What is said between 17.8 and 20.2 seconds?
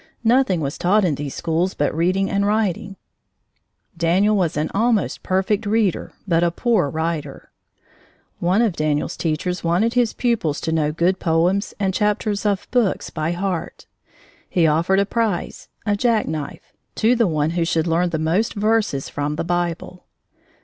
learn the most verses from the Bible.